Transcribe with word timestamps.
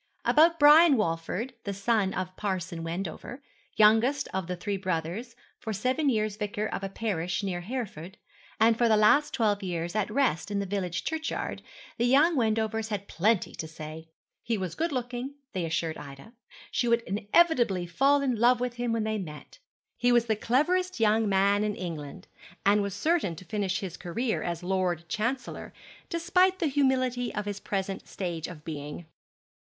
About 0.25 0.57
Brian 0.57 0.97
Walford, 0.97 1.53
the 1.63 1.75
son 1.75 2.11
of 2.15 2.35
Parson 2.35 2.83
Wendover, 2.83 3.43
youngest 3.75 4.27
of 4.33 4.47
the 4.47 4.55
three 4.55 4.75
brothers, 4.75 5.35
for 5.59 5.73
seven 5.73 6.09
years 6.09 6.37
vicar 6.37 6.65
of 6.65 6.83
a 6.83 6.89
parish 6.89 7.43
near 7.43 7.61
Hereford, 7.61 8.17
and 8.59 8.75
for 8.75 8.89
the 8.89 8.97
last 8.97 9.31
twelve 9.31 9.61
years 9.61 9.93
at 9.93 10.09
rest 10.09 10.49
in 10.49 10.57
the 10.57 10.65
village 10.65 11.03
churchyard, 11.03 11.61
the 11.99 12.07
young 12.07 12.35
Wendovers 12.35 12.89
had 12.89 13.07
plenty 13.07 13.53
to 13.53 13.67
say. 13.67 14.07
He 14.41 14.57
was 14.57 14.73
good 14.73 14.91
looking, 14.91 15.35
they 15.53 15.65
assured 15.67 15.99
Ida. 15.99 16.33
She 16.71 16.87
would 16.87 17.01
inevitably 17.01 17.85
fall 17.85 18.23
in 18.23 18.35
love 18.37 18.59
with 18.59 18.77
him 18.77 18.91
when 18.93 19.03
they 19.03 19.19
met. 19.19 19.59
He 19.97 20.11
was 20.11 20.25
the 20.25 20.35
cleverest 20.35 20.99
young 20.99 21.29
man 21.29 21.63
in 21.63 21.75
England, 21.75 22.27
and 22.65 22.81
was 22.81 22.95
certain 22.95 23.35
to 23.35 23.45
finish 23.45 23.81
his 23.81 23.97
career 23.97 24.41
as 24.41 24.63
Lord 24.63 25.07
Chancellor, 25.07 25.75
despite 26.09 26.57
the 26.57 26.65
humility 26.65 27.31
of 27.35 27.45
his 27.45 27.59
present 27.59 28.07
stage 28.07 28.47
of 28.47 28.65
being. 28.65 29.05